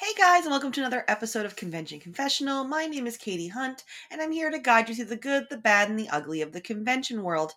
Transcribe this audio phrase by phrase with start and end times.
[0.00, 2.64] Hey guys, and welcome to another episode of Convention Confessional.
[2.64, 5.56] My name is Katie Hunt, and I'm here to guide you through the good, the
[5.56, 7.52] bad, and the ugly of the convention world.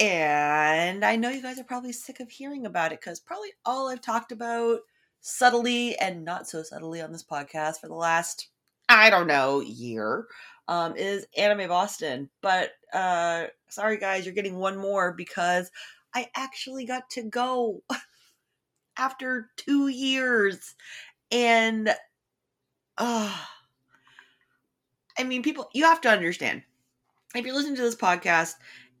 [0.00, 3.88] And I know you guys are probably sick of hearing about it because probably all
[3.88, 4.80] I've talked about
[5.20, 8.48] subtly and not so subtly on this podcast for the last,
[8.88, 10.26] I don't know, year
[10.66, 12.28] um, is Anime Boston.
[12.42, 15.70] But uh, sorry guys, you're getting one more because
[16.12, 17.84] I actually got to go.
[18.98, 20.74] after two years.
[21.30, 21.88] And
[22.98, 23.38] uh,
[25.18, 26.62] I mean, people, you have to understand
[27.34, 28.54] if you're listening to this podcast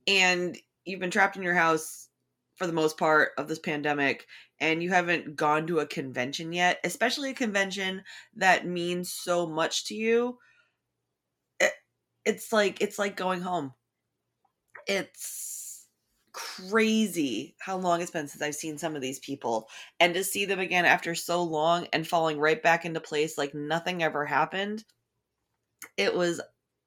[0.06, 2.08] and you've been trapped in your house
[2.56, 4.26] for the most part of this pandemic
[4.60, 8.02] and you haven't gone to a convention yet, especially a convention
[8.36, 10.38] that means so much to you,
[11.60, 11.72] it,
[12.24, 13.72] it's like it's like going home.
[14.86, 15.57] It's
[16.32, 19.68] crazy how long it's been since I've seen some of these people.
[20.00, 23.54] And to see them again after so long and falling right back into place like
[23.54, 24.84] nothing ever happened,
[25.96, 26.40] it was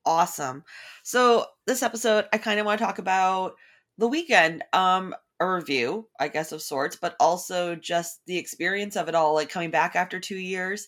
[0.06, 0.64] awesome.
[1.04, 3.56] So, this episode, I kind of want to talk about
[3.98, 9.08] the weekend, um, a review, I guess, of sorts, but also just the experience of
[9.10, 10.88] it all, like coming back after two years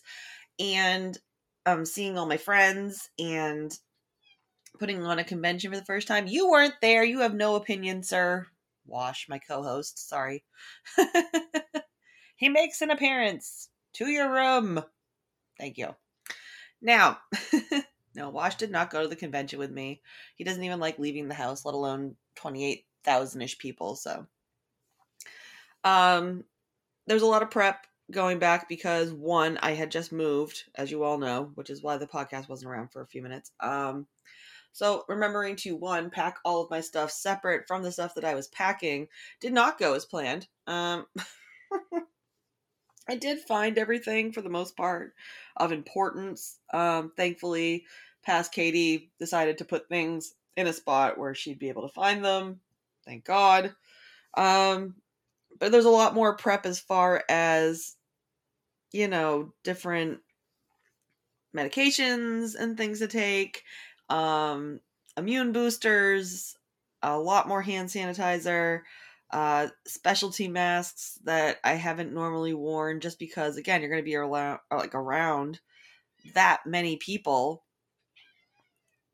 [0.58, 1.18] and
[1.66, 3.76] um, seeing all my friends and
[4.78, 6.26] putting on a convention for the first time.
[6.26, 7.04] You weren't there.
[7.04, 8.46] You have no opinion, sir.
[8.86, 10.08] Wash, my co host.
[10.08, 10.44] Sorry.
[12.36, 14.82] he makes an appearance to your room.
[15.58, 15.94] Thank you.
[16.82, 17.18] Now,
[18.14, 20.02] no, Wash did not go to the convention with me.
[20.36, 23.96] He doesn't even like leaving the house, let alone 28,000 ish people.
[23.96, 24.26] So,
[25.84, 26.44] um,
[27.06, 31.04] there's a lot of prep going back because one, I had just moved, as you
[31.04, 33.50] all know, which is why the podcast wasn't around for a few minutes.
[33.60, 34.06] Um,
[34.74, 38.34] so remembering to one pack all of my stuff separate from the stuff that I
[38.34, 39.06] was packing
[39.40, 40.48] did not go as planned.
[40.66, 41.06] Um,
[43.08, 45.14] I did find everything for the most part
[45.56, 46.58] of importance.
[46.72, 47.84] Um, thankfully,
[48.24, 52.24] past Katie decided to put things in a spot where she'd be able to find
[52.24, 52.58] them.
[53.04, 53.72] Thank God.
[54.36, 54.96] Um,
[55.60, 57.94] but there's a lot more prep as far as
[58.90, 60.18] you know different
[61.54, 63.62] medications and things to take
[64.08, 64.80] um,
[65.16, 66.56] immune boosters,
[67.02, 68.80] a lot more hand sanitizer,
[69.30, 74.16] uh, specialty masks that I haven't normally worn just because, again, you're going to be
[74.16, 75.60] around, like around
[76.34, 77.64] that many people.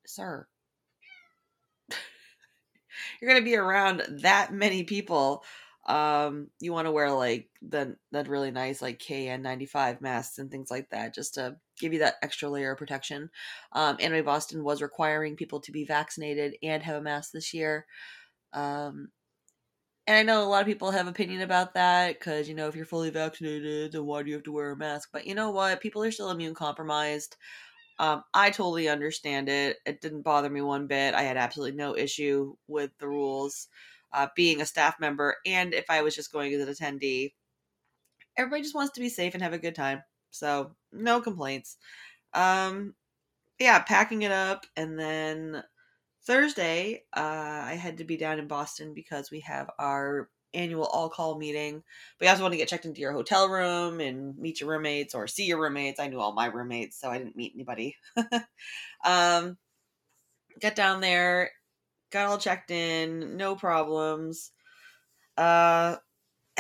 [0.07, 0.47] Sir,
[3.21, 5.45] you're going to be around that many people
[5.87, 10.71] um you want to wear like the that really nice like kn95 masks and things
[10.71, 13.31] like that just to give you that extra layer of protection
[13.73, 17.87] um anime boston was requiring people to be vaccinated and have a mask this year
[18.53, 19.11] um
[20.07, 22.77] and i know a lot of people have opinion about that because you know if
[22.77, 25.51] you're fully vaccinated then why do you have to wear a mask but you know
[25.51, 27.37] what people are still immune compromised
[27.99, 29.79] um, I totally understand it.
[29.87, 31.15] It didn't bother me one bit.
[31.15, 33.69] I had absolutely no issue with the rules
[34.13, 37.35] uh, being a staff member and if I was just going as an attendee.
[38.37, 40.03] Everybody just wants to be safe and have a good time.
[40.31, 41.77] So, no complaints.
[42.35, 42.95] Um,
[43.59, 44.67] yeah, packing it up.
[44.77, 45.63] And then
[46.27, 51.09] Thursday, uh, I had to be down in Boston because we have our annual all
[51.09, 51.83] call meeting.
[52.19, 55.15] But you also want to get checked into your hotel room and meet your roommates
[55.15, 56.01] or see your roommates.
[56.01, 57.97] I knew all my roommates, so I didn't meet anybody.
[59.05, 59.57] um,
[60.61, 61.51] get down there
[62.11, 64.53] got all checked in, no problems.
[65.37, 65.97] Uh,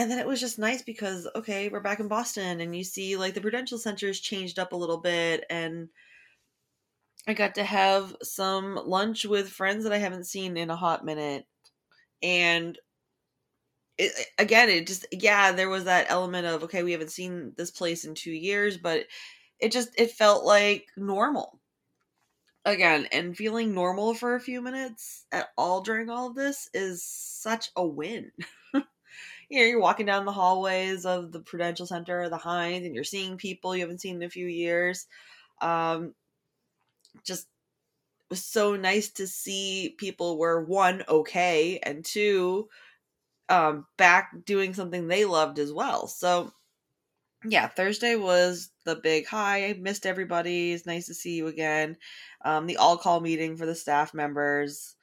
[0.00, 3.18] and then it was just nice because okay, we're back in Boston, and you see
[3.18, 5.90] like the Prudential Center's changed up a little bit, and
[7.28, 11.04] I got to have some lunch with friends that I haven't seen in a hot
[11.04, 11.46] minute,
[12.22, 12.78] and
[13.98, 17.70] it, again, it just yeah, there was that element of okay, we haven't seen this
[17.70, 19.04] place in two years, but
[19.58, 21.60] it just it felt like normal.
[22.64, 27.02] Again and feeling normal for a few minutes at all during all of this is
[27.02, 28.32] such a win
[29.50, 32.94] you know you're walking down the hallways of the prudential center or the hynes and
[32.94, 35.06] you're seeing people you haven't seen in a few years
[35.60, 36.14] um
[37.24, 37.48] just
[38.30, 42.68] was so nice to see people were one okay and two
[43.48, 46.52] um back doing something they loved as well so
[47.44, 49.68] yeah, Thursday was the big hi.
[49.68, 50.72] I missed everybody.
[50.72, 51.96] It's nice to see you again.
[52.44, 54.94] Um, the all call meeting for the staff members,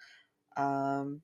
[0.55, 1.21] um,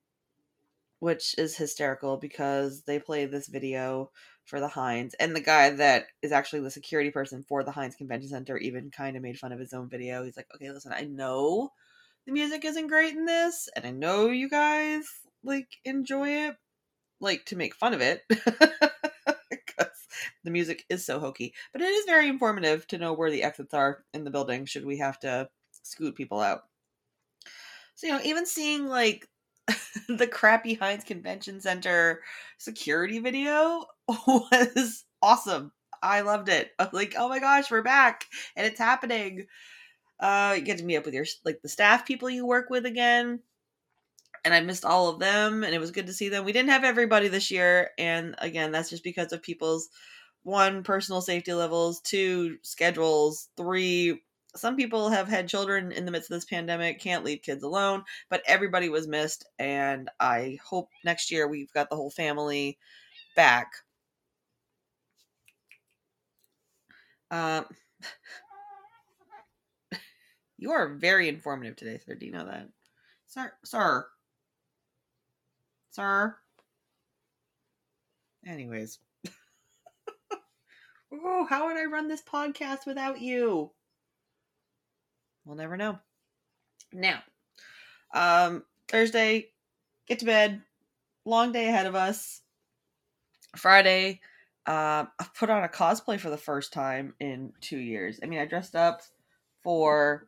[1.04, 4.10] which is hysterical because they play this video
[4.46, 7.94] for the Hynes, and the guy that is actually the security person for the Hynes
[7.94, 10.24] Convention Center even kind of made fun of his own video.
[10.24, 11.68] He's like, "Okay, listen, I know
[12.24, 15.04] the music isn't great in this, and I know you guys
[15.42, 16.56] like enjoy it,
[17.20, 18.22] like to make fun of it."
[19.50, 20.06] Because
[20.42, 21.52] the music is so hokey.
[21.72, 24.86] But it is very informative to know where the exits are in the building should
[24.86, 25.50] we have to
[25.82, 26.62] scoot people out.
[27.94, 29.28] So, you know, even seeing like
[30.08, 32.20] the crappy Hynes Convention Center
[32.58, 35.72] security video was awesome.
[36.02, 36.72] I loved it.
[36.78, 38.26] I was like, oh my gosh, we're back
[38.56, 39.46] and it's happening.
[40.20, 42.86] Uh, you get to meet up with your like the staff people you work with
[42.86, 43.40] again.
[44.44, 46.44] And I missed all of them, and it was good to see them.
[46.44, 49.88] We didn't have everybody this year, and again, that's just because of people's
[50.42, 54.20] one personal safety levels, two schedules, three
[54.56, 58.04] some people have had children in the midst of this pandemic, can't leave kids alone,
[58.30, 59.46] but everybody was missed.
[59.58, 62.78] And I hope next year we've got the whole family
[63.34, 63.72] back.
[67.30, 67.66] Um,
[70.58, 72.14] you are very informative today, sir.
[72.14, 72.68] Do you know that?
[73.26, 74.06] Sir, sir,
[75.90, 76.36] sir.
[78.46, 78.98] Anyways.
[81.12, 83.72] oh, how would I run this podcast without you?
[85.44, 85.98] We'll never know.
[86.92, 87.22] Now,
[88.14, 89.50] um, Thursday,
[90.06, 90.62] get to bed.
[91.24, 92.42] Long day ahead of us.
[93.56, 94.20] Friday,
[94.66, 98.20] uh, I put on a cosplay for the first time in two years.
[98.22, 99.02] I mean, I dressed up
[99.62, 100.26] for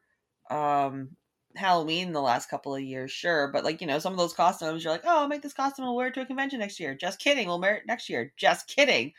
[0.50, 1.10] um,
[1.54, 4.84] Halloween the last couple of years, sure, but like you know, some of those costumes,
[4.84, 6.94] you're like, oh, I'll make this costume, I'll wear it to a convention next year.
[6.94, 8.32] Just kidding, we'll wear it next year.
[8.36, 9.12] Just kidding.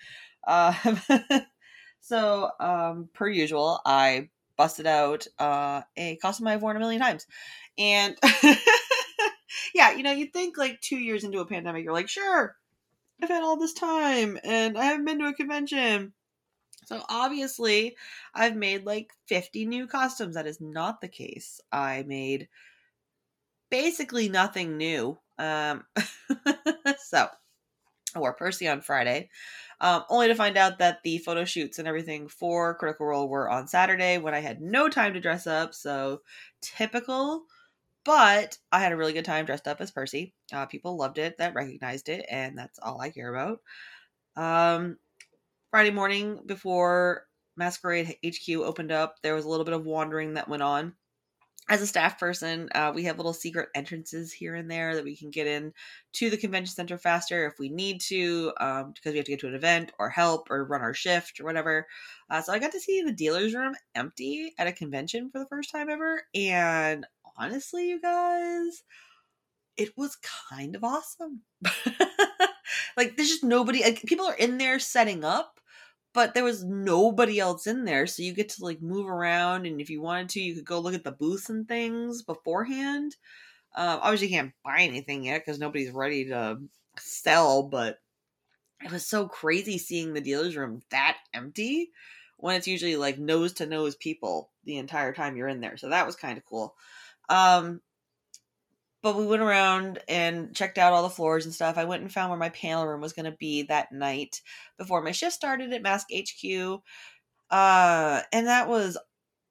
[0.47, 0.73] Uh,
[1.99, 7.25] so, um, per usual, I busted out uh, a costume I've worn a million times.
[7.77, 8.17] And
[9.73, 12.55] yeah, you know, you'd think like two years into a pandemic, you're like, sure,
[13.21, 16.13] I've had all this time and I haven't been to a convention.
[16.85, 17.97] So obviously,
[18.33, 20.35] I've made like 50 new costumes.
[20.35, 21.59] That is not the case.
[21.71, 22.47] I made
[23.69, 25.17] basically nothing new.
[25.37, 25.83] Um,
[27.03, 27.27] so
[28.19, 29.29] Wore Percy on Friday
[29.79, 33.49] um, only to find out that the photo shoots and everything for Critical Role were
[33.49, 35.75] on Saturday when I had no time to dress up.
[35.75, 36.21] So
[36.61, 37.43] typical,
[38.03, 40.33] but I had a really good time dressed up as Percy.
[40.51, 43.61] Uh, people loved it, that recognized it, and that's all I care about.
[44.35, 44.97] Um,
[45.69, 50.49] Friday morning before Masquerade HQ opened up, there was a little bit of wandering that
[50.49, 50.93] went on
[51.69, 55.17] as a staff person, uh, we have little secret entrances here and there that we
[55.17, 55.73] can get in
[56.13, 59.39] to the convention center faster if we need to, um, because we have to get
[59.41, 61.85] to an event or help or run our shift or whatever.
[62.29, 65.47] Uh, so I got to see the dealer's room empty at a convention for the
[65.47, 67.05] first time ever, and
[67.37, 68.83] honestly, you guys,
[69.75, 70.17] it was
[70.49, 71.41] kind of awesome.
[72.97, 73.83] like, there's just nobody.
[73.83, 75.59] Like, people are in there setting up,
[76.17, 79.79] but there was nobody else in there so you get to like move around and
[79.79, 83.15] if you wanted to you could go look at the booths and things beforehand.
[83.75, 86.57] Uh, obviously you can't buy anything yet because nobody's ready to
[86.97, 87.99] sell but
[88.83, 91.91] it was so crazy seeing the dealer's room that empty
[92.37, 95.87] when it's usually like nose to nose people the entire time you're in there so
[95.89, 96.73] that was kind of cool.
[97.29, 97.79] Um
[99.07, 101.77] but we went around and checked out all the floors and stuff.
[101.77, 104.41] I went and found where my panel room was going to be that night
[104.77, 106.81] before my shift started at Mask HQ.
[107.49, 108.97] Uh, and that was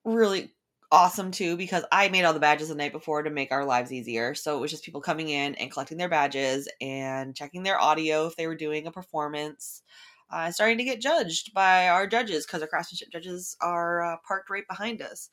[0.04, 0.52] really
[0.92, 3.92] awesome too because I made all the badges the night before to make our lives
[3.92, 4.34] easier.
[4.34, 8.26] So it was just people coming in and collecting their badges and checking their audio
[8.26, 9.82] if they were doing a performance.
[10.30, 14.50] Uh, starting to get judged by our judges because our craftsmanship judges are uh, parked
[14.50, 15.30] right behind us.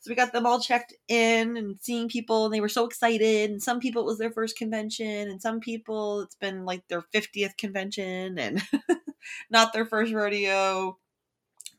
[0.00, 3.50] So we got them all checked in and seeing people, and they were so excited.
[3.50, 7.02] And some people it was their first convention, and some people it's been like their
[7.02, 8.62] 50th convention and
[9.50, 10.98] not their first rodeo.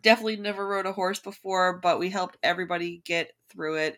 [0.03, 3.97] Definitely never rode a horse before, but we helped everybody get through it.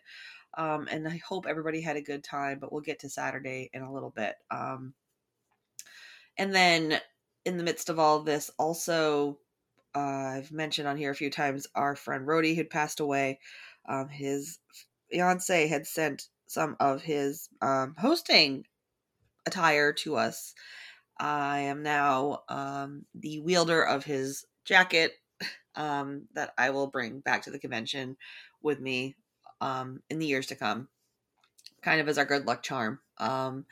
[0.56, 3.82] Um, and I hope everybody had a good time, but we'll get to Saturday in
[3.82, 4.34] a little bit.
[4.50, 4.94] Um,
[6.36, 7.00] and then
[7.44, 9.38] in the midst of all this, also,
[9.94, 13.38] uh, I've mentioned on here a few times our friend Rody had passed away.
[13.90, 14.58] Um, his
[15.10, 18.64] fiance had sent some of his um, hosting
[19.46, 20.54] attire to us.
[21.18, 25.14] I am now um, the wielder of his jacket
[25.74, 28.16] um, that I will bring back to the convention
[28.62, 29.16] with me
[29.60, 30.88] um, in the years to come,
[31.82, 33.00] kind of as our good luck charm.
[33.18, 33.66] Um,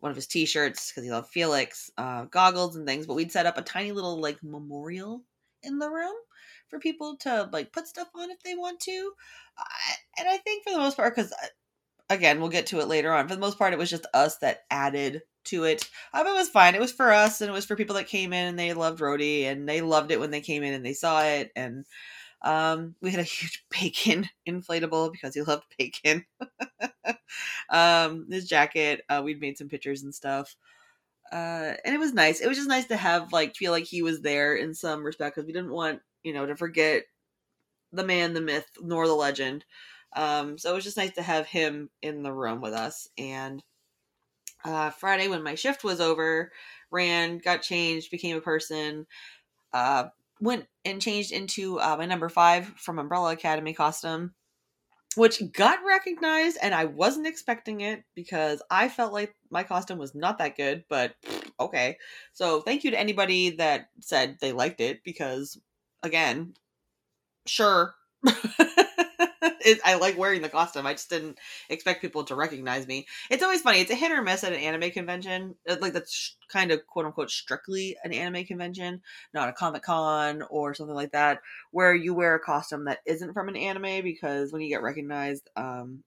[0.00, 3.06] one of his T-shirts because he loved Felix, uh, goggles and things.
[3.06, 5.22] But we'd set up a tiny little like memorial
[5.62, 6.14] in the room
[6.72, 9.12] for people to like put stuff on if they want to.
[9.58, 11.46] Uh, and I think for the most part, because uh,
[12.08, 13.28] again, we'll get to it later on.
[13.28, 15.88] For the most part, it was just us that added to it.
[16.14, 16.74] Um, it was fine.
[16.74, 19.02] It was for us, and it was for people that came in and they loved
[19.02, 21.52] Rody, and they loved it when they came in and they saw it.
[21.54, 21.84] And
[22.40, 26.24] um, we had a huge bacon inflatable because he loved bacon.
[27.70, 29.02] um, his jacket.
[29.10, 30.56] Uh, we'd made some pictures and stuff.
[31.30, 32.40] Uh, and it was nice.
[32.40, 35.34] It was just nice to have like feel like he was there in some respect
[35.34, 37.04] because we didn't want you know to forget
[37.92, 39.64] the man, the myth, nor the legend.
[40.14, 43.08] Um, so it was just nice to have him in the room with us.
[43.18, 43.62] And
[44.64, 46.52] uh, Friday, when my shift was over,
[46.90, 49.06] ran, got changed, became a person,
[49.72, 50.04] uh,
[50.40, 54.34] went and changed into uh, my number five from Umbrella Academy costume,
[55.16, 60.14] which got recognized, and I wasn't expecting it because I felt like my costume was
[60.14, 61.14] not that good, but
[61.58, 61.98] okay.
[62.32, 65.58] So thank you to anybody that said they liked it because,
[66.02, 66.54] again,
[67.46, 67.94] sure.
[69.64, 70.86] it, I like wearing the costume.
[70.86, 73.06] I just didn't expect people to recognize me.
[73.30, 73.80] It's always funny.
[73.80, 75.54] It's a hit or miss at an anime convention.
[75.68, 79.00] Uh, like that's kind of quote unquote strictly an anime convention,
[79.34, 81.40] not a comic con or something like that,
[81.70, 85.48] where you wear a costume that isn't from an anime because when you get recognized,
[85.56, 86.02] um,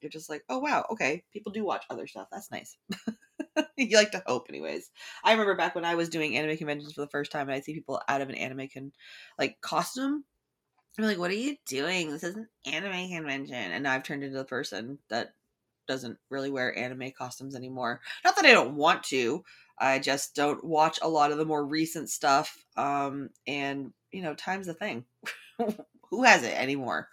[0.00, 2.28] you're just like, oh wow, okay, people do watch other stuff.
[2.30, 2.76] That's nice.
[3.76, 4.90] you like to hope, anyways.
[5.24, 7.60] I remember back when I was doing anime conventions for the first time, and I
[7.60, 8.92] see people out of an anime con
[9.38, 10.24] like costume
[10.98, 12.10] I'm like, what are you doing?
[12.10, 13.54] This is an anime convention.
[13.54, 15.34] And now I've turned into the person that
[15.86, 18.00] doesn't really wear anime costumes anymore.
[18.24, 19.44] Not that I don't want to.
[19.78, 22.64] I just don't watch a lot of the more recent stuff.
[22.76, 25.04] Um, and you know, time's a thing.
[26.10, 27.08] Who has it anymore?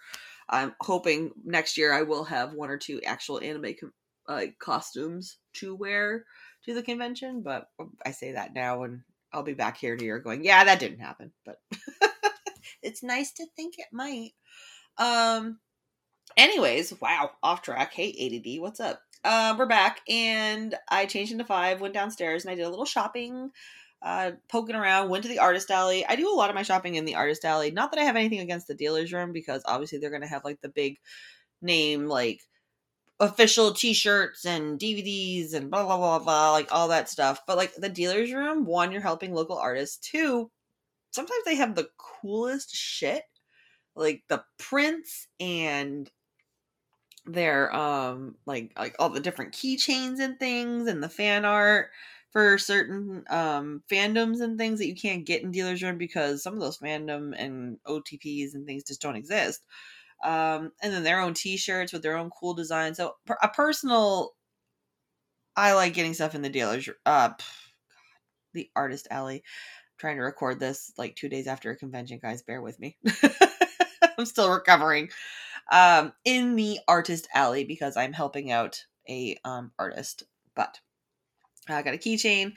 [0.48, 3.92] I'm hoping next year I will have one or two actual anime com-
[4.28, 6.24] uh, costumes to wear
[6.64, 7.42] to the convention.
[7.42, 7.68] But
[8.04, 9.02] I say that now, and
[9.32, 11.32] I'll be back here in a year going, yeah, that didn't happen.
[11.44, 11.60] But
[12.82, 14.32] it's nice to think it might.
[14.98, 15.58] Um
[16.36, 17.92] anyways, wow, off track.
[17.92, 19.00] Hey ADD, what's up?
[19.24, 22.84] Uh, we're back and I changed into five, went downstairs and I did a little
[22.84, 23.50] shopping,
[24.02, 26.04] uh, poking around, went to the artist alley.
[26.06, 27.70] I do a lot of my shopping in the artist alley.
[27.70, 30.60] Not that I have anything against the dealer's room because obviously they're gonna have like
[30.60, 30.98] the big
[31.62, 32.42] name like
[33.20, 37.40] official t-shirts and DVDs and blah blah blah blah like all that stuff.
[37.46, 39.98] But like the dealer's room, one, you're helping local artists.
[39.98, 40.50] Two,
[41.12, 43.24] sometimes they have the coolest shit
[43.96, 46.10] like the prints and
[47.26, 51.90] their um like like all the different keychains and things and the fan art
[52.30, 56.52] for certain um fandoms and things that you can't get in dealers room because some
[56.54, 59.64] of those fandom and OTPs and things just don't exist.
[60.22, 62.94] Um and then their own t-shirts with their own cool design.
[62.94, 64.34] So a personal
[65.56, 67.30] I like getting stuff in the dealers uh
[68.52, 69.42] the artist alley
[69.98, 72.42] trying to record this like two days after a convention, guys.
[72.42, 72.96] Bear with me.
[74.18, 75.10] I'm still recovering.
[75.72, 80.24] Um, in the artist alley because I'm helping out a um artist.
[80.54, 80.78] But
[81.68, 82.52] I got a keychain.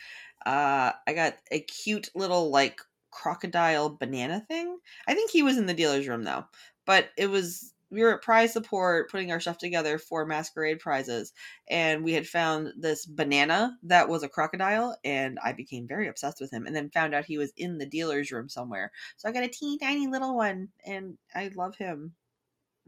[0.46, 4.78] Uh, I got a cute little like crocodile banana thing.
[5.08, 6.46] I think he was in the dealer's room though,
[6.88, 11.34] but it was we were at prize support putting our stuff together for masquerade prizes
[11.70, 16.42] and we had found this banana that was a crocodile and i became very obsessed
[16.42, 18.92] with him and then found out he was in the dealer's room somewhere.
[19.18, 22.14] So i got a teeny tiny little one and i love him.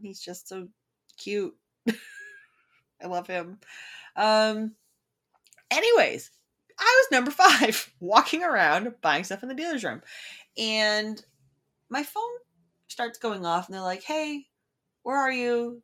[0.02, 0.68] He's just so
[1.16, 1.54] cute.
[1.88, 3.58] I love him.
[4.16, 4.74] Um
[5.70, 6.30] anyways
[6.78, 10.02] i was number five walking around buying stuff in the dealer's room
[10.58, 11.24] and
[11.88, 12.22] my phone
[12.90, 14.46] starts going off and they're like hey
[15.02, 15.82] where are you?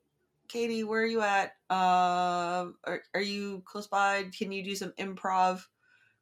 [0.49, 1.53] Katie, where are you at?
[1.69, 4.25] Uh, are, are you close by?
[4.37, 5.65] Can you do some improv?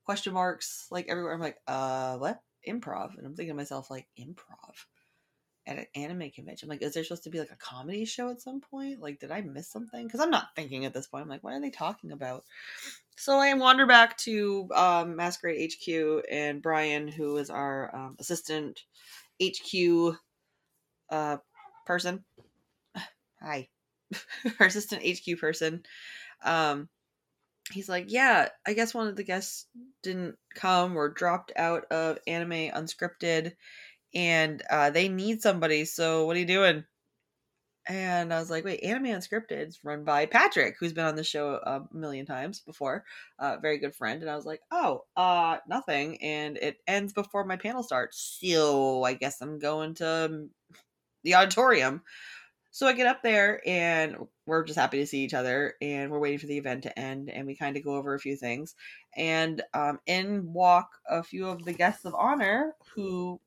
[0.04, 1.34] Question marks like everywhere.
[1.34, 2.40] I'm like, uh, what?
[2.66, 3.16] Improv.
[3.16, 4.86] And I'm thinking to myself, like, improv
[5.66, 6.68] at an anime convention.
[6.68, 9.00] Like, is there supposed to be like a comedy show at some point?
[9.00, 10.06] Like, did I miss something?
[10.06, 11.22] Because I'm not thinking at this point.
[11.22, 12.44] I'm like, what are they talking about?
[13.16, 18.84] So I wander back to um, Masquerade HQ and Brian, who is our um, assistant
[19.42, 20.16] HQ
[21.10, 21.38] uh,
[21.86, 22.24] person
[23.40, 23.68] hi,
[24.60, 25.82] our assistant HQ person.
[26.44, 26.88] Um,
[27.72, 29.66] he's like, yeah, I guess one of the guests
[30.02, 33.52] didn't come or dropped out of anime unscripted,
[34.14, 35.84] and uh, they need somebody.
[35.84, 36.84] So what are you doing?
[37.86, 41.24] And I was like, wait, anime unscripted is run by Patrick, who's been on the
[41.24, 43.04] show a million times before,
[43.38, 44.22] uh, very good friend.
[44.22, 46.22] And I was like, oh, uh, nothing.
[46.22, 48.38] And it ends before my panel starts.
[48.40, 50.48] So I guess I'm going to
[51.24, 52.02] the auditorium.
[52.70, 54.16] So I get up there and
[54.46, 57.30] we're just happy to see each other and we're waiting for the event to end
[57.30, 58.74] and we kind of go over a few things.
[59.16, 63.40] And um, in walk a few of the guests of honor who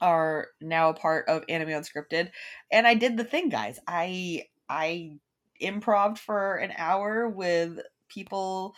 [0.00, 2.30] are now a part of Anime Unscripted.
[2.72, 3.78] And I did the thing, guys.
[3.86, 5.18] I I
[5.62, 8.74] improv for an hour with people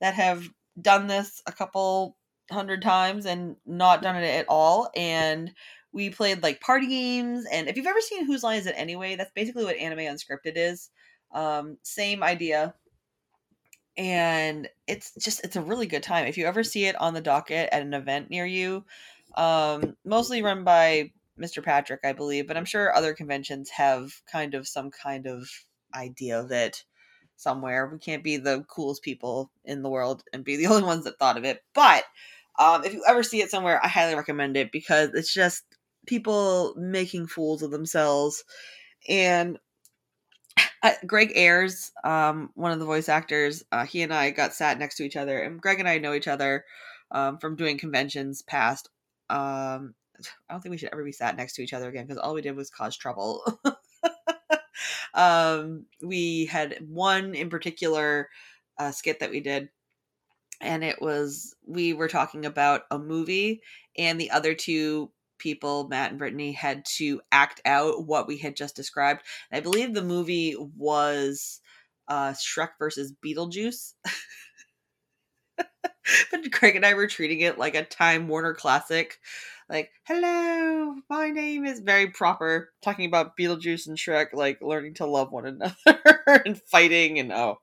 [0.00, 0.48] that have
[0.80, 2.16] done this a couple
[2.50, 4.90] hundred times and not done it at all.
[4.96, 5.52] And
[5.92, 9.16] we played like party games and if you've ever seen whose line is it anyway
[9.16, 10.90] that's basically what anime unscripted is
[11.32, 12.74] um, same idea.
[13.96, 16.26] And it's just it's a really good time.
[16.26, 18.84] If you ever see it on the docket at an event near you
[19.36, 24.54] um mostly run by mr patrick i believe but i'm sure other conventions have kind
[24.54, 25.48] of some kind of
[25.94, 26.84] idea of it
[27.36, 27.86] somewhere.
[27.88, 31.18] We can't be the coolest people in the world and be the only ones that
[31.18, 31.62] thought of it.
[31.74, 32.04] But
[32.58, 35.64] um if you ever see it somewhere i highly recommend it because it's just
[36.06, 38.44] people making fools of themselves
[39.08, 39.58] and
[40.82, 44.78] uh, Greg Ayres, um, one of the voice actors, uh, he and I got sat
[44.78, 46.64] next to each other, and Greg and I know each other
[47.10, 48.88] um, from doing conventions past.
[49.28, 49.94] Um,
[50.48, 52.34] I don't think we should ever be sat next to each other again because all
[52.34, 53.42] we did was cause trouble.
[55.14, 58.28] um, we had one in particular
[58.78, 59.70] uh, skit that we did,
[60.60, 63.62] and it was we were talking about a movie,
[63.96, 68.54] and the other two people, Matt and Brittany, had to act out what we had
[68.54, 69.22] just described.
[69.50, 71.60] And I believe the movie was
[72.06, 73.94] uh, Shrek versus Beetlejuice.
[76.30, 79.18] but Craig and I were treating it like a Time Warner classic.
[79.68, 85.06] Like, hello, my name is very proper, talking about Beetlejuice and Shrek, like learning to
[85.06, 85.46] love one
[85.86, 87.58] another and fighting and oh.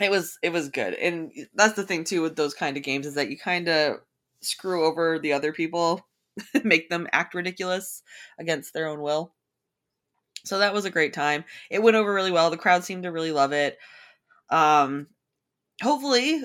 [0.00, 0.94] It was it was good.
[0.94, 3.98] And that's the thing too with those kind of games is that you kind of
[4.40, 6.06] screw over the other people
[6.64, 8.02] make them act ridiculous
[8.38, 9.32] against their own will.
[10.44, 11.44] So that was a great time.
[11.70, 12.50] It went over really well.
[12.50, 13.78] The crowd seemed to really love it.
[14.48, 15.06] Um,
[15.82, 16.42] hopefully,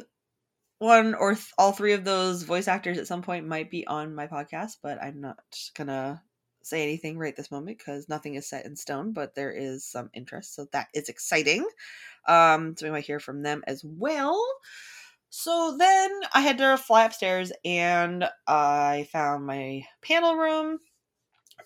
[0.79, 4.13] one or th- all three of those voice actors at some point might be on
[4.13, 5.39] my podcast, but I'm not
[5.75, 6.21] gonna
[6.61, 9.13] say anything right this moment because nothing is set in stone.
[9.13, 11.65] But there is some interest, so that is exciting.
[12.27, 14.43] Um, so we might hear from them as well.
[15.38, 20.80] So then I had to fly upstairs and I found my panel room.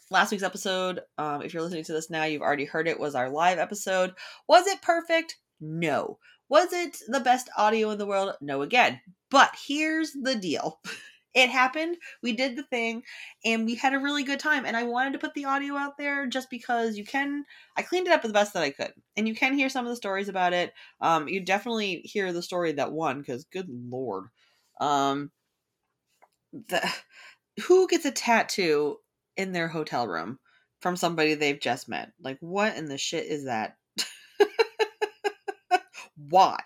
[0.09, 3.13] Last week's episode, um, if you're listening to this now, you've already heard it, was
[3.13, 4.15] our live episode.
[4.47, 5.37] Was it perfect?
[5.61, 6.17] No.
[6.49, 8.33] Was it the best audio in the world?
[8.41, 9.01] No, again.
[9.29, 10.81] But here's the deal
[11.33, 11.97] it happened.
[12.23, 13.03] We did the thing
[13.45, 14.65] and we had a really good time.
[14.65, 17.45] And I wanted to put the audio out there just because you can,
[17.77, 18.93] I cleaned it up the best that I could.
[19.15, 20.73] And you can hear some of the stories about it.
[21.01, 24.25] Um, you definitely hear the story that won because good lord.
[24.81, 25.31] Um,
[26.51, 26.81] the,
[27.67, 28.97] who gets a tattoo
[29.37, 30.39] in their hotel room
[30.81, 32.11] from somebody they've just met?
[32.21, 33.75] Like, what in the shit is that?
[36.15, 36.57] Why?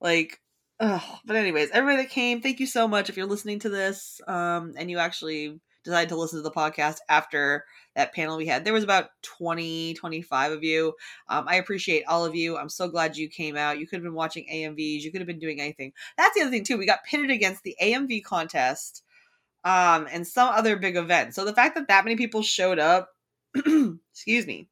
[0.00, 0.40] Like,
[0.82, 1.18] Ugh.
[1.24, 3.08] But anyways, everybody that came, thank you so much.
[3.08, 6.96] If you're listening to this, um, and you actually decided to listen to the podcast
[7.08, 7.64] after
[7.94, 10.92] that panel we had, there was about 20, 25 of you.
[11.28, 12.56] Um, I appreciate all of you.
[12.56, 13.78] I'm so glad you came out.
[13.78, 15.02] You could have been watching AMVs.
[15.02, 15.92] You could have been doing anything.
[16.18, 16.76] That's the other thing too.
[16.76, 19.04] We got pitted against the AMV contest,
[19.64, 21.36] um, and some other big event.
[21.36, 23.08] So the fact that that many people showed up,
[23.54, 24.68] excuse me,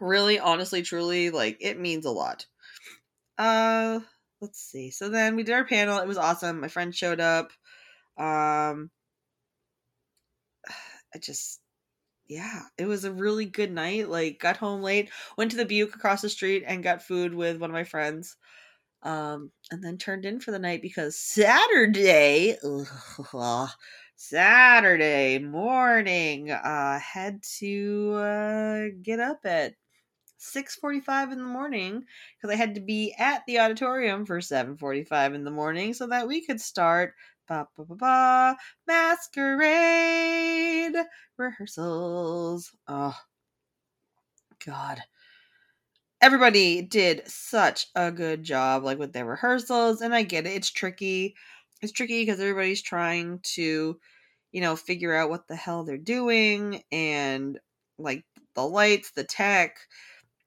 [0.00, 2.46] really, honestly, truly, like it means a lot.
[3.36, 4.00] Uh
[4.40, 4.90] let's see.
[4.90, 5.98] So then we did our panel.
[5.98, 6.60] It was awesome.
[6.60, 7.52] My friend showed up.
[8.18, 8.90] Um
[11.14, 11.60] I just
[12.28, 14.08] yeah, it was a really good night.
[14.08, 17.60] Like got home late, went to the Buke across the street and got food with
[17.60, 18.36] one of my friends.
[19.02, 23.70] Um and then turned in for the night because Saturday ugh,
[24.16, 29.74] Saturday morning uh had to uh get up at
[30.38, 32.04] 6:45 in the morning
[32.36, 36.28] because I had to be at the auditorium for 7:45 in the morning so that
[36.28, 37.14] we could start
[37.48, 40.96] ba ba ba ba masquerade
[41.36, 42.72] rehearsals.
[42.88, 43.16] Oh
[44.64, 45.02] god.
[46.20, 50.50] Everybody did such a good job like with their rehearsals and I get it.
[50.54, 51.36] It's tricky.
[51.80, 54.00] It's tricky because everybody's trying to
[54.52, 57.58] you know figure out what the hell they're doing and
[57.98, 58.24] like
[58.54, 59.78] the lights, the tech,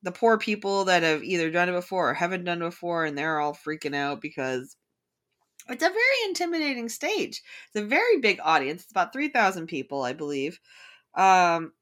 [0.03, 3.17] the poor people that have either done it before or haven't done it before and
[3.17, 4.75] they're all freaking out because
[5.69, 7.41] it's a very intimidating stage.
[7.67, 8.83] It's a very big audience.
[8.83, 10.59] It's about 3,000 people, I believe.
[11.15, 11.73] Um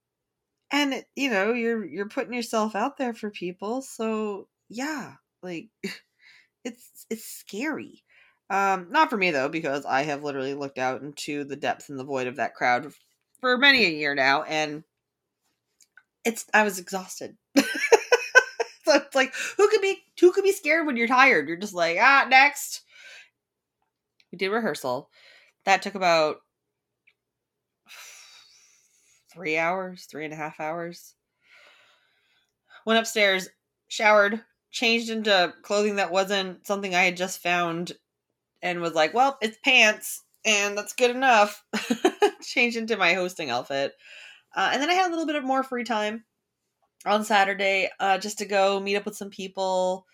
[0.71, 3.81] and you know, you're you're putting yourself out there for people.
[3.81, 5.69] So, yeah, like
[6.65, 8.03] it's it's scary.
[8.49, 11.99] Um not for me though because I have literally looked out into the depths and
[11.99, 12.91] the void of that crowd
[13.39, 14.83] for many a year now and
[16.25, 17.37] it's I was exhausted.
[18.89, 21.47] so it's like who could be who could be scared when you're tired?
[21.47, 22.81] You're just like ah next.
[24.31, 25.09] We did rehearsal.
[25.65, 26.37] That took about
[29.31, 31.15] three hours, three and a half hours.
[32.85, 33.49] Went upstairs,
[33.87, 37.91] showered, changed into clothing that wasn't something I had just found,
[38.61, 41.63] and was like, well, it's pants, and that's good enough.
[42.41, 43.93] changed into my hosting outfit.
[44.55, 46.23] Uh, and then I had a little bit of more free time
[47.05, 50.05] on Saturday uh, just to go meet up with some people.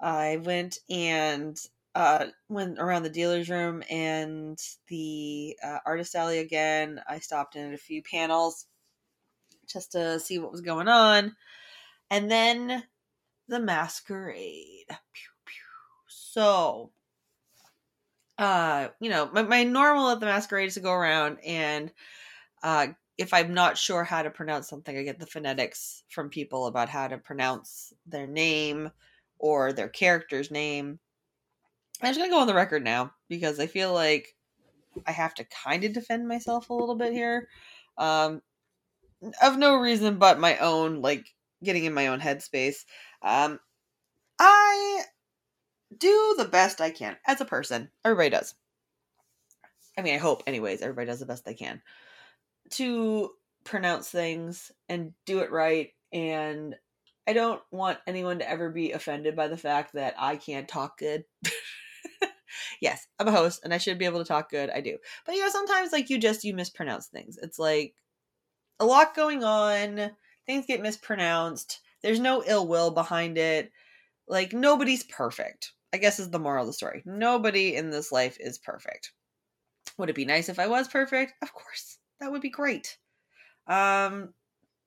[0.00, 1.58] I went and
[1.94, 7.00] uh, went around the dealer's room and the uh, artist alley again.
[7.08, 8.66] I stopped in at a few panels
[9.66, 11.34] just to see what was going on.
[12.10, 12.82] And then
[13.48, 14.86] the masquerade.
[14.88, 15.54] Pew, pew.
[16.08, 16.90] So,
[18.38, 21.92] uh, you know, my, my normal at the masquerade is to go around and
[22.62, 26.66] uh, if I'm not sure how to pronounce something, I get the phonetics from people
[26.66, 28.90] about how to pronounce their name
[29.38, 30.98] or their character's name.
[32.02, 34.34] I'm just gonna go on the record now because I feel like
[35.06, 37.48] I have to kind of defend myself a little bit here,
[37.98, 38.42] um,
[39.42, 41.24] of no reason but my own, like
[41.62, 42.84] getting in my own headspace.
[43.22, 43.60] Um,
[44.40, 45.04] I
[45.96, 47.90] do the best I can as a person.
[48.04, 48.54] Everybody does.
[49.96, 51.80] I mean, I hope, anyways, everybody does the best they can
[52.70, 53.30] to
[53.64, 55.90] pronounce things and do it right.
[56.12, 56.76] And
[57.26, 60.98] I don't want anyone to ever be offended by the fact that I can't talk
[60.98, 61.24] good.
[62.80, 64.70] yes, I'm a host and I should be able to talk good.
[64.70, 64.98] I do.
[65.24, 67.38] But you know, sometimes like you just you mispronounce things.
[67.42, 67.94] It's like
[68.78, 70.10] a lot going on.
[70.46, 71.80] Things get mispronounced.
[72.02, 73.72] There's no ill will behind it.
[74.28, 75.72] Like nobody's perfect.
[75.92, 77.02] I guess is the moral of the story.
[77.06, 79.12] Nobody in this life is perfect.
[79.96, 81.34] Would it be nice if I was perfect?
[81.40, 81.98] Of course.
[82.20, 82.98] That would be great.
[83.66, 84.34] Um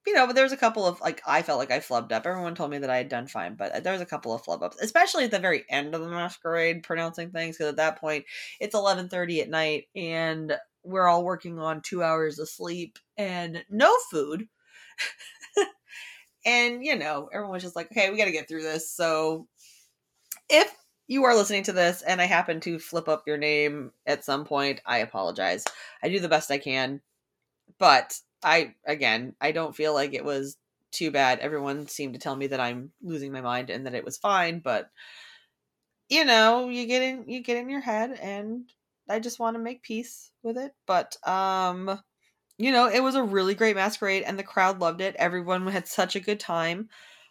[0.06, 2.26] you know, but there's a couple of like I felt like I flubbed up.
[2.26, 4.63] Everyone told me that I had done fine, but there was a couple of flub
[4.63, 8.24] ups, especially at the very end of the masquerade, pronouncing things because at that point
[8.62, 13.66] it's eleven thirty at night and we're all working on two hours of sleep and
[13.70, 14.48] no food.
[16.46, 18.90] and you know, everyone's just like, okay, we got to get through this.
[18.90, 19.48] So
[20.50, 20.74] if
[21.08, 24.46] you are listening to this and I happen to flip up your name at some
[24.46, 25.66] point, I apologize.
[26.02, 27.02] I do the best I can,
[27.80, 30.58] but I again, I don't feel like it was
[30.92, 31.40] too bad.
[31.40, 34.60] Everyone seemed to tell me that I'm losing my mind and that it was fine,
[34.60, 34.90] but
[36.10, 38.72] you know, you get in you get in your head and
[39.10, 40.74] I just want to make peace with it.
[40.86, 42.00] But um
[42.58, 45.16] you know, it was a really great masquerade and the crowd loved it.
[45.18, 46.90] Everyone had such a good time.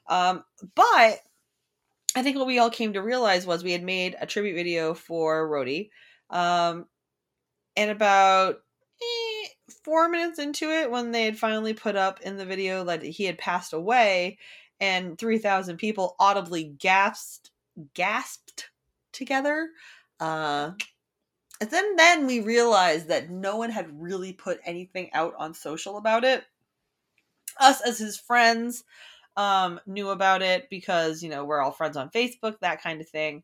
[0.09, 0.45] Um
[0.75, 1.21] but
[2.17, 4.95] I think what we all came to realize was we had made a tribute video
[4.95, 5.91] for Rhodey.
[6.31, 6.87] Um
[7.77, 8.57] and about
[9.85, 13.25] four minutes into it when they had finally put up in the video that he
[13.25, 14.39] had passed away
[14.81, 17.51] and 3000 people audibly gasped
[17.95, 18.71] gasped
[19.13, 19.69] together
[20.21, 20.71] uh
[21.61, 25.97] and then then we realized that no one had really put anything out on social
[25.97, 26.45] about it.
[27.59, 28.85] Us as his friends
[29.37, 33.09] um knew about it because you know we're all friends on facebook that kind of
[33.09, 33.43] thing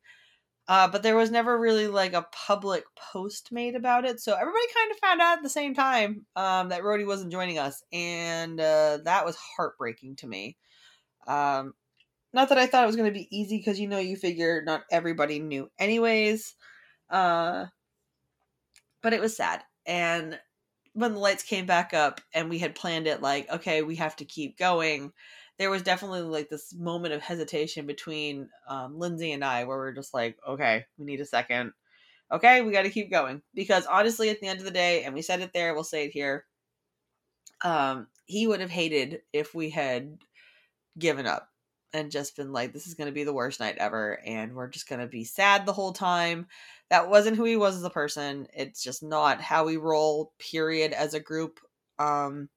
[0.69, 4.65] uh, but there was never really like a public post made about it, so everybody
[4.75, 8.61] kind of found out at the same time um, that Rhodey wasn't joining us, and
[8.61, 10.57] uh, that was heartbreaking to me.
[11.27, 11.75] Um,
[12.33, 14.63] not that I thought it was going to be easy, because you know you figure
[14.65, 16.55] not everybody knew anyways,
[17.11, 17.67] uh,
[19.03, 19.63] but it was sad.
[19.85, 20.39] And
[20.95, 24.15] when the lights came back up, and we had planned it like, okay, we have
[24.17, 25.13] to keep going
[25.63, 29.87] there was definitely like this moment of hesitation between um, Lindsay and I where we
[29.87, 31.71] are just like, okay, we need a second.
[32.33, 35.15] Okay, we got to keep going because honestly, at the end of the day, and
[35.15, 36.47] we said it there, we'll say it here.
[37.63, 40.19] Um, he would have hated if we had
[40.99, 41.49] given up
[41.93, 44.67] and just been like, this is going to be the worst night ever, and we're
[44.67, 46.49] just going to be sad the whole time.
[46.91, 48.49] That wasn't who he was as a person.
[48.53, 51.61] It's just not how we roll, period, as a group.
[52.01, 52.49] Um,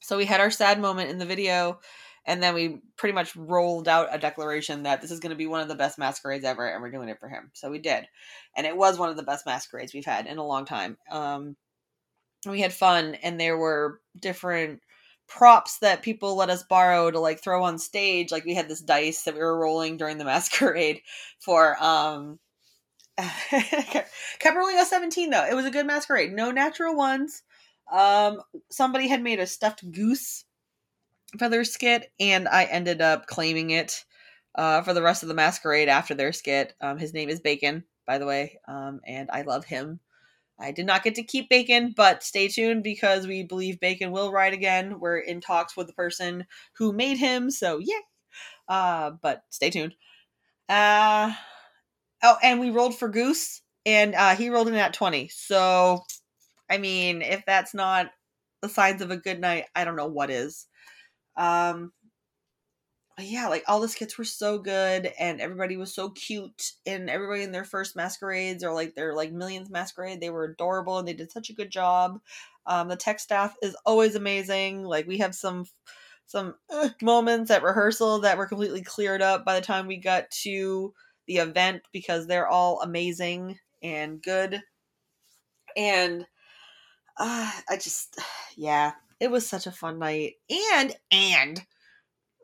[0.00, 1.80] so we had our sad moment in the video,
[2.28, 5.46] and then we pretty much rolled out a declaration that this is going to be
[5.46, 7.50] one of the best masquerades ever, and we're doing it for him.
[7.54, 8.06] So we did,
[8.54, 10.98] and it was one of the best masquerades we've had in a long time.
[11.10, 11.56] Um,
[12.46, 14.80] we had fun, and there were different
[15.26, 18.30] props that people let us borrow to like throw on stage.
[18.30, 21.00] Like we had this dice that we were rolling during the masquerade
[21.40, 22.38] for um
[23.18, 25.46] kept rolling a 17 though.
[25.46, 26.32] It was a good masquerade.
[26.32, 27.42] No natural ones.
[27.90, 30.44] Um, somebody had made a stuffed goose
[31.38, 34.04] for their skit, and I ended up claiming it
[34.54, 36.74] uh, for the rest of the masquerade after their skit.
[36.80, 40.00] Um, his name is Bacon, by the way, um, and I love him.
[40.60, 44.32] I did not get to keep Bacon, but stay tuned because we believe Bacon will
[44.32, 44.98] ride again.
[44.98, 48.00] We're in talks with the person who made him, so yeah.
[48.68, 49.94] Uh, but stay tuned.
[50.68, 51.32] Uh,
[52.22, 55.28] oh, and we rolled for Goose, and uh, he rolled in at 20.
[55.28, 56.02] So
[56.70, 58.10] I mean, if that's not
[58.62, 60.66] the signs of a good night, I don't know what is.
[61.38, 61.92] Um,
[63.20, 67.42] yeah, like all the skits were so good and everybody was so cute and everybody
[67.42, 71.14] in their first masquerades or like their like millionth masquerade, they were adorable and they
[71.14, 72.20] did such a good job.
[72.66, 74.84] Um, the tech staff is always amazing.
[74.84, 75.64] Like we have some
[76.26, 80.30] some uh, moments at rehearsal that were completely cleared up by the time we got
[80.30, 80.92] to
[81.26, 84.62] the event because they're all amazing and good.
[85.76, 86.26] And
[87.16, 88.20] uh, I just,
[88.56, 90.34] yeah, it was such a fun night.
[90.74, 91.66] And, and,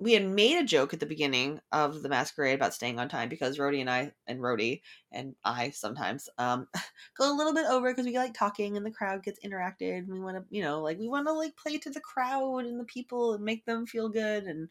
[0.00, 3.28] we had made a joke at the beginning of the masquerade about staying on time
[3.28, 4.82] because Rody and I and Rody
[5.12, 6.66] and I sometimes um
[7.18, 10.08] go a little bit over because we like talking and the crowd gets interacted and
[10.08, 12.78] we want to you know like we want to like play to the crowd and
[12.78, 14.68] the people and make them feel good and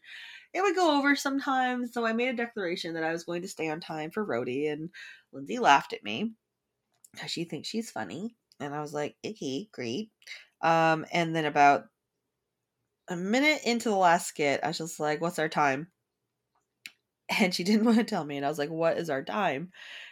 [0.52, 3.48] it would go over sometimes so I made a declaration that I was going to
[3.48, 4.90] stay on time for Rody and
[5.32, 6.32] Lindsay laughed at me
[7.12, 10.10] because she thinks she's funny and I was like icky great
[10.60, 11.86] um and then about
[13.08, 15.88] a minute into the last skit, I was just like, "What's our time?"
[17.38, 19.70] And she didn't want to tell me, and I was like, "What is our time?"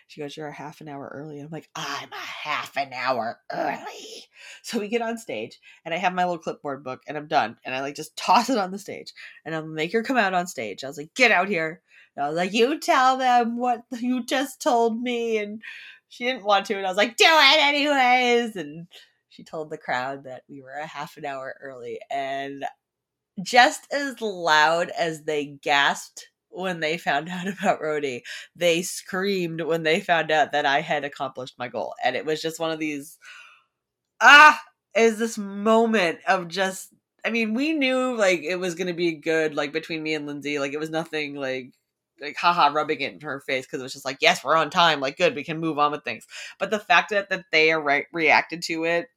[0.08, 3.38] She goes, "You're a half an hour early." I'm like, "I'm a half an hour
[3.50, 4.26] early."
[4.62, 7.56] So we get on stage, and I have my little clipboard book, and I'm done,
[7.64, 9.12] and I like just toss it on the stage,
[9.44, 10.84] and I'll make her come out on stage.
[10.84, 11.82] I was like, "Get out here!"
[12.16, 15.62] And I was like, "You tell them what you just told me," and
[16.08, 18.86] she didn't want to, and I was like, "Do it anyways," and
[19.30, 22.66] she told the crowd that we were a half an hour early and
[23.42, 28.24] just as loud as they gasped when they found out about Rody,
[28.56, 31.94] they screamed when they found out that I had accomplished my goal.
[32.04, 33.18] And it was just one of these
[34.20, 34.60] ah
[34.94, 36.90] is this moment of just
[37.24, 40.58] I mean, we knew like it was gonna be good, like between me and Lindsay.
[40.58, 41.72] Like it was nothing like
[42.20, 44.70] like haha rubbing it in her face because it was just like yes we're on
[44.70, 46.26] time like good we can move on with things
[46.58, 49.08] but the fact that that they are re- reacted to it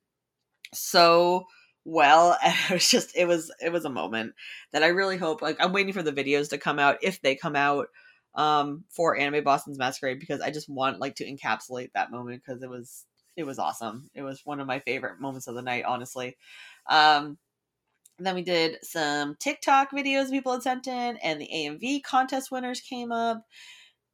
[0.73, 1.45] so
[1.85, 4.33] well and it was just it was it was a moment
[4.73, 7.35] that i really hope like i'm waiting for the videos to come out if they
[7.35, 7.87] come out
[8.35, 12.61] um for anime boston's masquerade because i just want like to encapsulate that moment because
[12.61, 14.09] it was it was awesome.
[14.13, 16.37] It was one of my favorite moments of the night honestly.
[16.87, 17.37] Um
[18.17, 22.79] then we did some tiktok videos people had sent in and the amv contest winners
[22.79, 23.45] came up.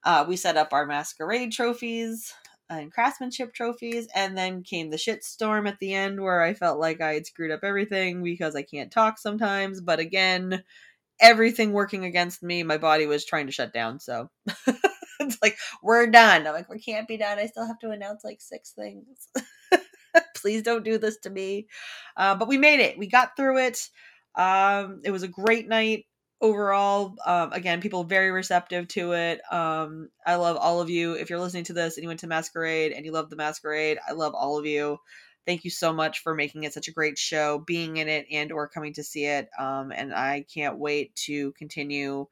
[0.03, 2.33] Uh, we set up our masquerade trophies
[2.71, 6.79] and craftsmanship trophies and then came the shit storm at the end where i felt
[6.79, 10.63] like i had screwed up everything because i can't talk sometimes but again
[11.21, 14.29] everything working against me my body was trying to shut down so
[15.21, 16.47] it's like we're done.
[16.47, 17.39] I'm like we can't be done.
[17.39, 19.27] I still have to announce like six things.
[20.35, 21.67] Please don't do this to me.
[22.17, 22.97] Uh, but we made it.
[22.97, 23.79] We got through it.
[24.35, 26.05] Um, it was a great night
[26.41, 31.13] overall um, again people very receptive to it um, i love all of you.
[31.13, 33.99] If you're listening to this and you went to masquerade and you love the masquerade
[34.07, 34.97] i love all of you.
[35.45, 38.51] Thank you so much for making it such a great show being in it and
[38.51, 42.27] or coming to see it um, and i can't wait to continue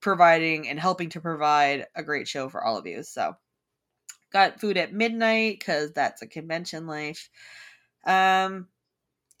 [0.00, 3.02] providing and helping to provide a great show for all of you.
[3.02, 3.36] So
[4.32, 7.30] got food at midnight because that's a convention life.
[8.06, 8.68] Um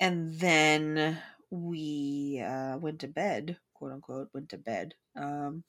[0.00, 1.18] and then
[1.50, 5.62] we uh, went to bed quote unquote went to bed um,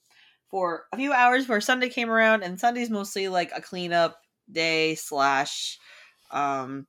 [0.50, 4.18] for a few hours where Sunday came around, and Sunday's mostly like a cleanup
[4.52, 5.78] day slash
[6.32, 6.88] um,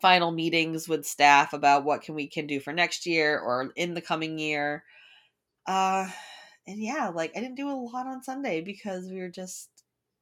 [0.00, 3.94] final meetings with staff about what can we can do for next year or in
[3.94, 4.84] the coming year.
[5.66, 6.08] Uh,
[6.66, 9.68] and yeah, like I didn't do a lot on Sunday because we were just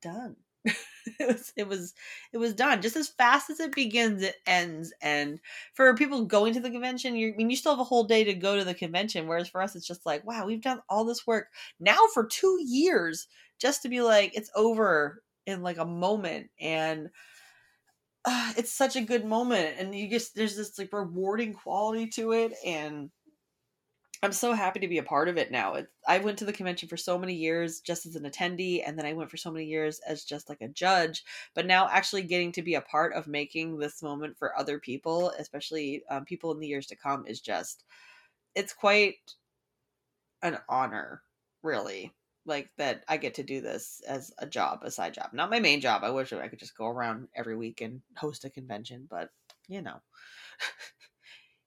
[0.01, 0.37] done.
[1.21, 1.95] it was it was
[2.33, 5.39] it was done just as fast as it begins it ends and
[5.75, 8.25] for people going to the convention you I mean you still have a whole day
[8.25, 11.05] to go to the convention whereas for us it's just like wow we've done all
[11.05, 11.49] this work
[11.79, 17.11] now for 2 years just to be like it's over in like a moment and
[18.25, 22.33] uh, it's such a good moment and you just there's this like rewarding quality to
[22.33, 23.11] it and
[24.25, 25.75] I'm so happy to be a part of it now.
[25.75, 28.99] It, I went to the convention for so many years just as an attendee, and
[28.99, 31.23] then I went for so many years as just like a judge.
[31.55, 35.29] But now, actually getting to be a part of making this moment for other people,
[35.39, 37.85] especially um, people in the years to come, is just
[38.55, 39.35] it's quite
[40.43, 41.23] an honor,
[41.63, 42.11] really.
[42.47, 45.61] Like that, I get to do this as a job, a side job, not my
[45.61, 46.03] main job.
[46.03, 49.29] I wish I could just go around every week and host a convention, but
[49.69, 50.01] you know.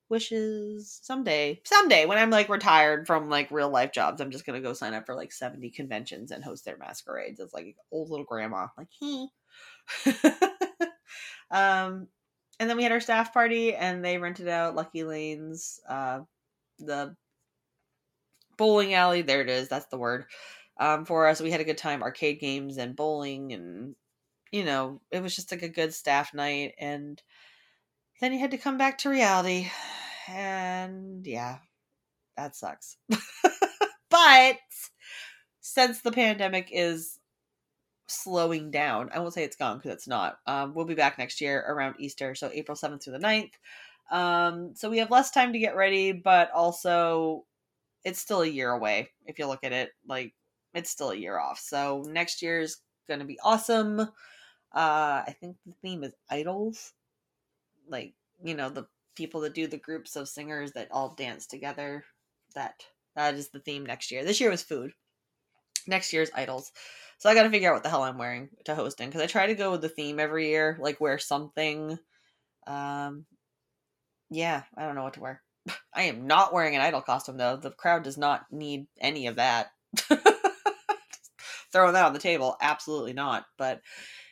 [0.09, 4.61] wishes someday someday when i'm like retired from like real life jobs i'm just gonna
[4.61, 8.25] go sign up for like 70 conventions and host their masquerades as like old little
[8.25, 9.27] grandma like he
[11.51, 12.07] um
[12.59, 16.19] and then we had our staff party and they rented out lucky lanes uh
[16.79, 17.15] the
[18.57, 20.25] bowling alley there it is that's the word
[20.79, 23.95] um for us we had a good time arcade games and bowling and
[24.51, 27.21] you know it was just like a good staff night and
[28.19, 29.69] then you had to come back to reality.
[30.27, 31.59] And yeah,
[32.35, 32.97] that sucks.
[34.09, 34.57] but
[35.61, 37.19] since the pandemic is
[38.07, 40.39] slowing down, I won't say it's gone because it's not.
[40.45, 43.51] Um, we'll be back next year around Easter, so April 7th through the 9th.
[44.11, 47.45] Um, so we have less time to get ready, but also
[48.03, 49.91] it's still a year away if you look at it.
[50.07, 50.33] Like
[50.73, 51.59] it's still a year off.
[51.59, 53.99] So next year's gonna be awesome.
[53.99, 56.93] Uh, I think the theme is idols,
[57.89, 58.13] like
[58.43, 58.87] you know the
[59.17, 62.05] people that do the groups of singers that all dance together.
[62.55, 62.75] That
[63.15, 64.23] that is the theme next year.
[64.23, 64.91] This year was food.
[65.87, 66.71] Next year's idols.
[67.17, 69.25] So I got to figure out what the hell I'm wearing to hosting because I
[69.25, 71.97] try to go with the theme every year, like wear something.
[72.67, 73.25] Um,
[74.29, 75.41] yeah, I don't know what to wear.
[75.95, 77.57] I am not wearing an idol costume though.
[77.57, 79.71] The crowd does not need any of that.
[81.71, 83.45] Throwing that on the table, absolutely not.
[83.57, 83.81] But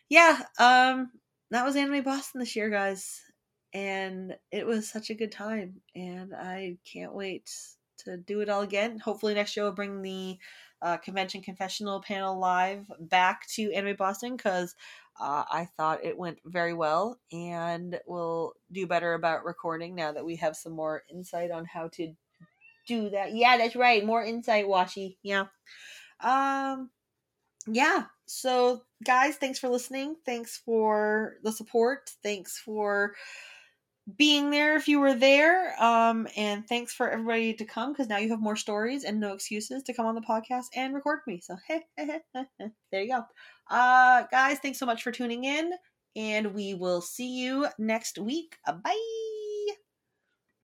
[0.09, 1.09] yeah, um,
[1.51, 3.21] that was Anime Boston this year, guys,
[3.75, 7.51] and it was such a good time, and I can't wait
[8.05, 8.99] to do it all again.
[8.99, 10.37] Hopefully next year we'll bring the
[10.81, 14.75] uh, convention confessional panel live back to Anime Boston because
[15.19, 20.25] uh, I thought it went very well, and we'll do better about recording now that
[20.25, 22.13] we have some more insight on how to
[22.87, 23.35] do that.
[23.35, 24.05] Yeah, that's right.
[24.05, 25.17] More insight, Washi.
[25.21, 25.47] Yeah.
[26.21, 26.91] Um.
[27.67, 28.05] Yeah.
[28.25, 30.15] So, guys, thanks for listening.
[30.25, 32.11] Thanks for the support.
[32.23, 33.15] Thanks for
[34.17, 35.81] being there if you were there.
[35.81, 39.33] Um, and thanks for everybody to come because now you have more stories and no
[39.33, 41.41] excuses to come on the podcast and record me.
[41.41, 43.23] So hey, there you go.
[43.69, 45.71] Uh, guys, thanks so much for tuning in,
[46.15, 48.57] and we will see you next week.
[48.65, 49.24] Bye.